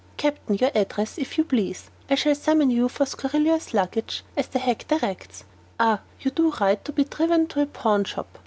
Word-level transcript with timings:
"Captain, 0.17 0.55
your 0.55 0.71
address, 0.73 1.19
if 1.19 1.37
you 1.37 1.43
please; 1.43 1.91
I 2.09 2.15
shall 2.15 2.33
summon 2.33 2.71
you 2.71 2.89
for 2.89 3.05
scurrilous 3.05 3.71
language, 3.71 4.23
as 4.35 4.47
the 4.47 4.57
hact 4.57 4.87
directs. 4.87 5.43
Ah, 5.79 5.99
you 6.19 6.31
do 6.31 6.49
right 6.59 6.83
to 6.85 6.91
be 6.91 7.03
driven 7.03 7.45
to 7.49 7.61
a 7.61 7.67
pawn 7.67 8.05
shop." 8.05 8.39